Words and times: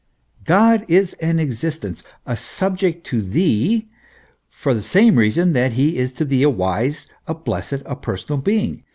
God 0.45 0.83
is 0.87 1.13
an 1.21 1.37
existence, 1.39 2.01
a 2.25 2.35
subject 2.35 3.05
to 3.05 3.21
thee, 3.21 3.87
for 4.49 4.73
the 4.73 4.81
same 4.81 5.15
reason 5.15 5.53
that 5.53 5.73
he 5.73 5.95
is 5.97 6.11
to 6.13 6.25
thee 6.25 6.41
a 6.41 6.49
wise, 6.49 7.05
a 7.27 7.35
blessed, 7.35 7.83
a 7.85 7.95
per 7.95 8.17
sonal 8.17 8.43
being. 8.43 8.83